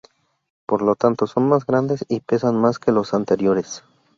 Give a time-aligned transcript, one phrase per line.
[0.65, 3.83] Por lo tanto son más grandes y pesan más que los anteriores.